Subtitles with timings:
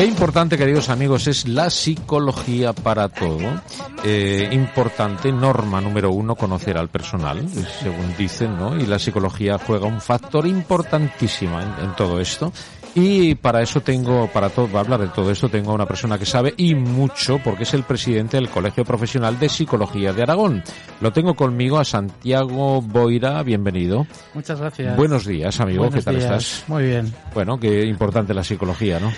[0.00, 3.60] Qué importante, queridos amigos, es la psicología para todo.
[4.02, 7.46] Eh, importante, norma número uno, conocer al personal,
[7.82, 8.78] según dicen, ¿no?
[8.78, 12.50] Y la psicología juega un factor importantísimo en, en todo esto.
[12.94, 16.26] Y para eso tengo, para todo, hablar de todo esto, tengo a una persona que
[16.26, 20.62] sabe y mucho, porque es el presidente del Colegio Profesional de Psicología de Aragón.
[21.00, 24.06] Lo tengo conmigo a Santiago Boira, bienvenido.
[24.34, 24.96] Muchas gracias.
[24.96, 26.24] Buenos días, amigo, Buenos ¿qué tal días.
[26.42, 26.68] estás?
[26.68, 27.14] Muy bien.
[27.32, 29.12] Bueno, qué importante la psicología, ¿no?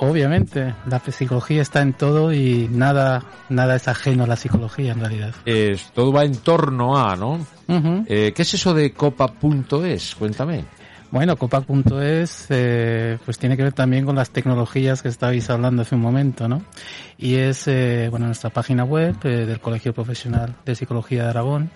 [0.00, 5.00] Obviamente, la psicología está en todo y nada, nada es ajeno a la psicología en
[5.00, 5.34] realidad.
[5.44, 7.44] Es, todo va en torno a, ¿no?
[8.06, 10.14] Eh, ¿Qué es eso de copa.es?
[10.14, 10.64] Cuéntame.
[11.10, 15.94] Bueno, Copac.es eh, pues tiene que ver también con las tecnologías que estabais hablando hace
[15.94, 16.62] un momento, ¿no?
[17.16, 21.70] Y es eh, bueno nuestra página web eh, del Colegio Profesional de Psicología de Aragón,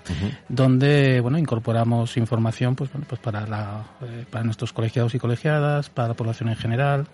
[0.49, 5.89] donde bueno incorporamos información pues bueno pues para la eh, para nuestros colegiados y colegiadas,
[5.89, 7.07] para la población en general,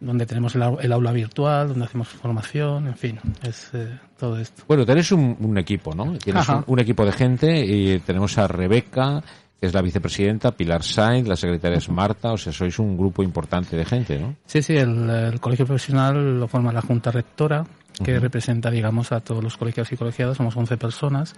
[0.00, 4.62] donde tenemos el, el aula virtual, donde hacemos formación, en fin, es eh, todo esto.
[4.68, 6.16] Bueno, tenéis un, un equipo, ¿no?
[6.18, 9.22] Tienes un, un equipo de gente y tenemos a Rebeca,
[9.60, 13.76] es la vicepresidenta, Pilar Sainz, la secretaria es Marta, o sea, sois un grupo importante
[13.76, 14.36] de gente, ¿no?
[14.46, 17.64] Sí, sí, el, el colegio profesional lo forma la junta rectora,
[18.04, 21.34] que representa, digamos, a todos los colegiados y colegiadas, somos 11 personas,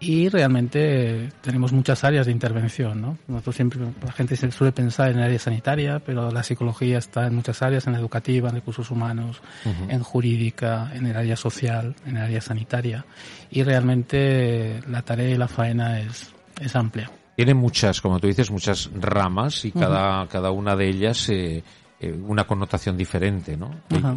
[0.00, 3.18] y realmente tenemos muchas áreas de intervención, ¿no?
[3.28, 7.26] Nosotros siempre, la gente se suele pensar en el área sanitaria, pero la psicología está
[7.26, 9.40] en muchas áreas, en la educativa, en recursos humanos,
[9.88, 13.04] en jurídica, en el área social, en el área sanitaria,
[13.50, 17.10] y realmente la tarea y la faena es, es amplia.
[17.36, 21.62] Tiene muchas, como tú dices, muchas ramas y cada, cada una de ellas eh,
[21.98, 23.70] eh, una connotación diferente, ¿no?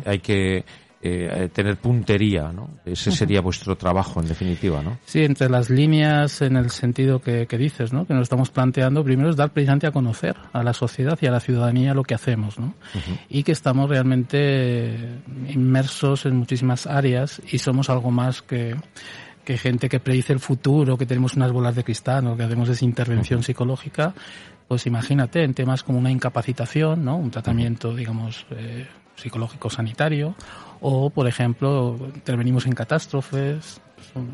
[0.06, 0.66] Hay, que
[1.02, 2.70] eh, tener puntería, ¿no?
[2.84, 4.98] Ese sería vuestro trabajo, en definitiva, ¿no?
[5.06, 8.06] Sí, entre las líneas en el sentido que, que dices, ¿no?
[8.06, 11.32] Que nos estamos planteando, primero es dar precisamente a conocer a la sociedad y a
[11.32, 12.74] la ciudadanía lo que hacemos, ¿no?
[13.30, 18.76] Y que estamos realmente inmersos en muchísimas áreas y somos algo más que,
[19.46, 22.68] que gente que predice el futuro, que tenemos unas bolas de cristal, o que hacemos
[22.68, 24.14] esa intervención psicológica,
[24.68, 27.16] pues imagínate en temas como una incapacitación, ¿no?
[27.16, 30.36] Un tratamiento, digamos, eh, psicológico sanitario,
[30.82, 33.82] o por ejemplo, intervenimos en catástrofes,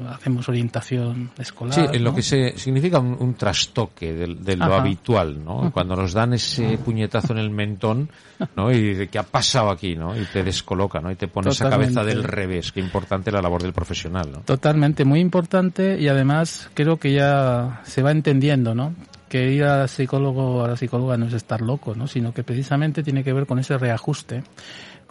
[0.10, 1.74] hacemos orientación escolar.
[1.74, 4.78] Sí, en lo que se significa un, un trastoque de, de lo Ajá.
[4.78, 5.72] habitual, ¿no?
[5.72, 8.10] Cuando nos dan ese puñetazo en el mentón,
[8.56, 8.72] ¿no?
[8.72, 10.20] Y de qué ha pasado aquí, ¿no?
[10.20, 11.12] Y te descoloca, ¿no?
[11.12, 12.72] Y te pone esa cabeza del revés.
[12.72, 14.40] Qué importante la labor del profesional, ¿no?
[14.42, 18.94] Totalmente, muy importante y además creo que ya se va entendiendo, ¿no?
[19.32, 22.06] Que ir al psicólogo, a la psicóloga no es estar loco, ¿no?
[22.06, 24.44] Sino que precisamente tiene que ver con ese reajuste,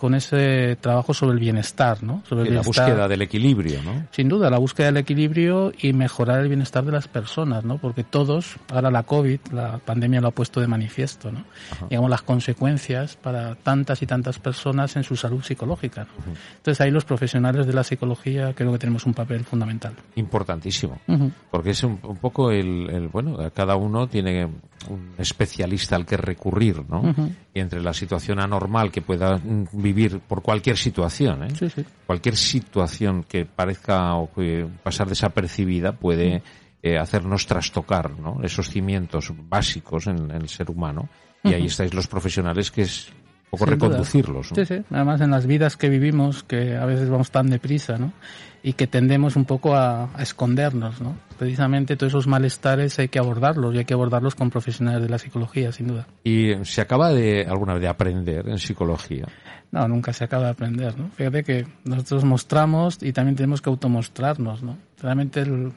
[0.01, 2.23] con ese trabajo sobre el bienestar, ¿no?
[2.29, 2.87] Sobre el Y la bienestar.
[2.89, 4.07] búsqueda del equilibrio, ¿no?
[4.11, 7.79] Sin duda, la búsqueda del equilibrio y mejorar el bienestar de las personas, ¿no?
[7.79, 11.45] Porque todos, ahora la COVID, la pandemia lo ha puesto de manifiesto, ¿no?
[11.89, 16.05] Digamos, las consecuencias para tantas y tantas personas en su salud psicológica.
[16.05, 16.33] ¿no?
[16.57, 19.93] Entonces ahí los profesionales de la psicología creo que tenemos un papel fundamental.
[20.17, 20.99] Importantísimo.
[21.51, 24.47] Porque es un, un poco el, el- bueno, cada uno tiene
[24.89, 27.15] un especialista al que recurrir, ¿no?
[27.53, 31.55] Y entre la situación anormal que pueda mm, vivir por cualquier situación, ¿eh?
[31.59, 31.85] Sí, sí.
[32.07, 35.97] cualquier situación que parezca o que pasar desapercibida Mm.
[35.97, 36.43] puede
[36.83, 38.41] eh, hacernos trastocar ¿no?
[38.43, 41.09] esos cimientos básicos en, en el ser humano
[41.43, 43.09] y ahí estáis los profesionales que es
[43.51, 44.51] poco Sin reconducirlos.
[44.53, 44.57] ¿no?
[44.57, 44.83] Sí, sí.
[44.91, 48.13] Además, en las vidas que vivimos, que a veces vamos tan deprisa, ¿no?
[48.63, 51.17] Y que tendemos un poco a, a escondernos, ¿no?
[51.39, 55.19] Precisamente todos esos malestares hay que abordarlos y hay que abordarlos con profesionales de la
[55.19, 56.07] psicología, sin duda.
[56.25, 59.27] Y se acaba de alguna vez de aprender en psicología.
[59.73, 61.09] No, nunca se acaba de aprender, ¿no?
[61.11, 64.77] Fíjate que nosotros mostramos y también tenemos que automostrarnos, ¿no?
[65.01, 65.73] Realmente el-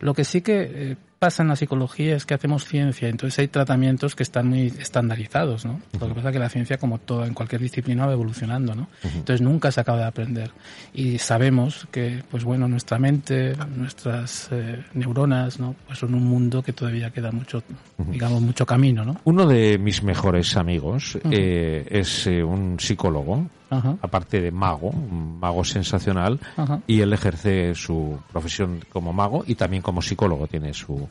[0.00, 0.62] lo que sí que
[0.92, 4.66] eh, pasa en la psicología es que hacemos ciencia, entonces hay tratamientos que están muy
[4.66, 5.80] estandarizados, ¿no?
[5.98, 8.88] Lo que pasa es que la ciencia, como todo en cualquier disciplina, va evolucionando, ¿no?
[9.02, 10.50] Entonces nunca se acaba de aprender.
[10.92, 15.74] Y sabemos que, pues bueno, nuestra mente, nuestras eh, neuronas, ¿no?
[15.86, 17.62] Pues son un mundo que todavía queda mucho,
[17.96, 19.18] digamos, mucho camino, ¿no?
[19.24, 23.48] Uno de mis mejores amigos eh, es eh, un psicólogo
[24.00, 26.38] aparte de mago, un mago sensacional,
[26.86, 31.08] y él ejerce su profesión como mago y también como psicólogo, tiene su,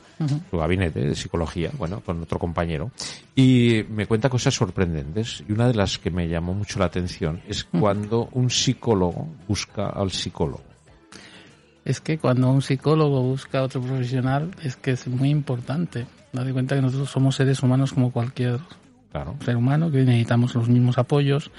[0.50, 2.92] su, gabinete de psicología, bueno, con otro compañero,
[3.36, 7.42] y me cuenta cosas sorprendentes, y una de las que me llamó mucho la atención
[7.48, 10.64] es cuando un psicólogo busca al psicólogo.
[11.86, 16.06] Es que cuando un psicólogo busca a otro profesional es que es muy importante.
[16.32, 18.60] Date cuenta que nosotros somos seres humanos como cualquier
[19.44, 21.52] ser humano, que necesitamos los mismos apoyos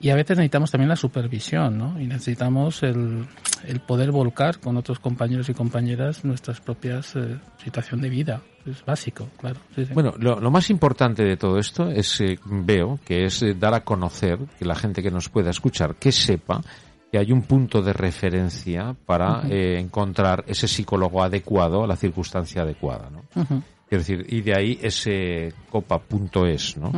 [0.00, 2.00] y a veces necesitamos también la supervisión, ¿no?
[2.00, 3.26] Y necesitamos el,
[3.66, 8.42] el poder volcar con otros compañeros y compañeras nuestras propias eh, situación de vida.
[8.66, 9.60] Es básico, claro.
[9.92, 13.74] Bueno, lo, lo, más importante de todo esto es, eh, veo, que es eh, dar
[13.74, 16.62] a conocer, que la gente que nos pueda escuchar, que sepa
[17.12, 23.08] que hay un punto de referencia para encontrar ese psicólogo adecuado a la circunstancia adecuada,
[23.08, 23.22] ¿no?
[23.88, 26.90] Es decir, y de ahí ese copa.es, ¿no?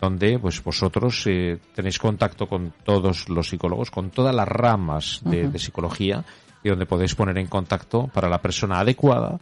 [0.00, 5.58] Donde pues vosotros eh, tenéis contacto con todos los psicólogos, con todas las ramas de,
[5.58, 6.24] psicología
[6.62, 9.38] y donde podéis poner en contacto para la persona adecuada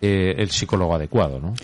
[0.00, 1.54] eh, el psicólogo adecuado, ¿no?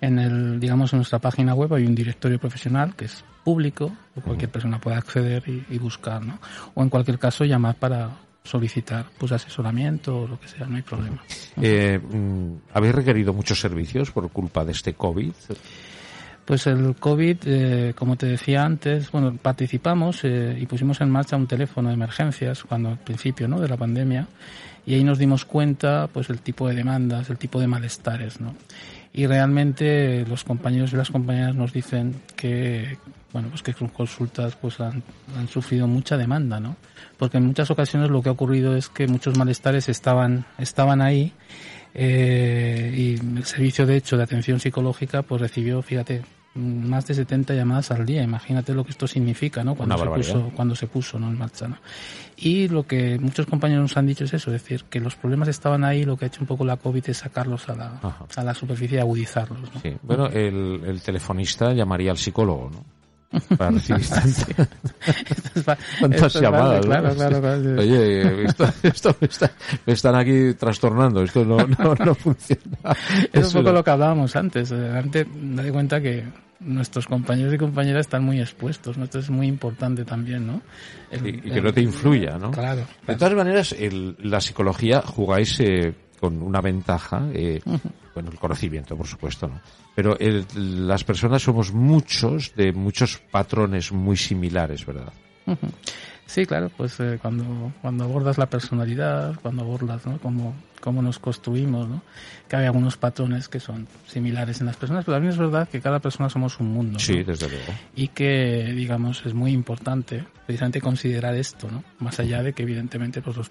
[0.00, 3.92] En el, digamos, en nuestra página web hay un directorio profesional que es público,
[4.24, 6.38] cualquier persona puede acceder y, buscar, ¿no?
[6.74, 8.10] O en cualquier caso llamar para
[8.42, 11.22] solicitar pues asesoramiento o lo que sea, no hay problema.
[11.60, 15.32] Eh, mm, ¿Habéis requerido muchos servicios por culpa de este COVID?
[16.44, 21.36] Pues el COVID, eh, como te decía antes, bueno, participamos eh, y pusimos en marcha
[21.36, 23.60] un teléfono de emergencias cuando al principio, ¿no?
[23.60, 24.26] De la pandemia
[24.86, 28.54] y ahí nos dimos cuenta, pues el tipo de demandas, el tipo de malestares, ¿no?
[29.12, 32.96] Y realmente los compañeros y las compañeras nos dicen que,
[33.32, 35.02] bueno, pues que sus consultas pues han,
[35.36, 36.76] han sufrido mucha demanda, ¿no?
[37.18, 41.32] Porque en muchas ocasiones lo que ha ocurrido es que muchos malestares estaban, estaban ahí
[41.94, 46.22] eh, y el servicio de hecho de atención psicológica pues recibió, fíjate,
[46.54, 48.22] más de 70 llamadas al día.
[48.22, 49.74] Imagínate lo que esto significa, ¿no?
[49.74, 51.28] Cuando se puso, cuando se puso, ¿no?
[51.28, 51.78] En marcha, ¿no?
[52.36, 55.48] Y lo que muchos compañeros nos han dicho es eso, es decir, que los problemas
[55.48, 58.00] estaban ahí, lo que ha hecho un poco la COVID es sacarlos a la,
[58.34, 59.80] a la superficie y agudizarlos, ¿no?
[59.80, 59.96] Sí.
[60.02, 63.00] Bueno, el, el telefonista llamaría al psicólogo, ¿no?
[63.56, 64.04] para recibir
[66.00, 66.86] tantas llamadas.
[66.86, 69.50] claro, claro, claro, Oye, esto, esto me, está,
[69.86, 72.62] me, están aquí trastornando, esto no, no, no funciona.
[73.32, 74.72] Es un poco lo que hablábamos antes.
[74.72, 76.24] Eh, antes, date cuenta que
[76.60, 79.04] nuestros compañeros y compañeras están muy expuestos, ¿no?
[79.04, 80.62] Esto es muy importante también, ¿no?
[81.10, 82.50] y, que no te influya, ¿no?
[82.50, 82.82] Claro.
[83.06, 87.60] De todas maneras, el, la psicología jugáis eh, con una ventaja, eh,
[88.14, 89.60] bueno, el conocimiento, por supuesto, ¿no?
[89.94, 90.16] Pero
[90.54, 95.12] las personas somos muchos de muchos patrones muy similares, ¿verdad?
[96.30, 100.16] Sí, claro, pues eh, cuando, cuando abordas la personalidad, cuando abordas ¿no?
[100.18, 102.02] cómo, cómo nos construimos, ¿no?
[102.48, 105.80] que hay algunos patrones que son similares en las personas, pero también es verdad que
[105.80, 107.00] cada persona somos un mundo.
[107.00, 107.72] Sí, desde luego.
[107.96, 111.82] Y que, digamos, es muy importante precisamente considerar esto, ¿no?
[111.98, 113.50] más allá de que evidentemente pues los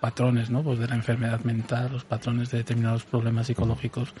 [0.00, 0.62] patrones ¿no?
[0.62, 4.14] pues de la enfermedad mental, los patrones de determinados problemas psicológicos,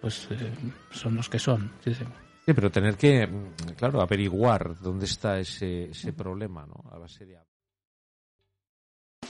[0.00, 0.52] pues eh,
[0.92, 1.72] son los que son.
[1.84, 2.04] Sí, sí.
[2.50, 6.90] Sí, pero tener que, mm, claro, averiguar dónde está ese, ese problema, ¿no?
[6.90, 7.38] A base de...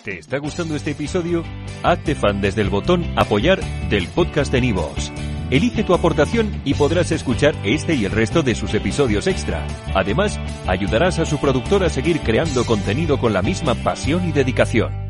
[0.05, 1.45] ¿Te está gustando este episodio?
[1.83, 5.13] Hazte fan desde el botón apoyar del podcast de Nivos.
[5.51, 9.67] Elige tu aportación y podrás escuchar este y el resto de sus episodios extra.
[9.95, 15.10] Además, ayudarás a su productor a seguir creando contenido con la misma pasión y dedicación.